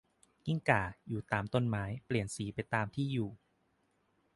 [0.45, 3.29] กิ้งก่า อยู่ตามต้นไม้ เปลี่ยนสีไปตามที่อยู่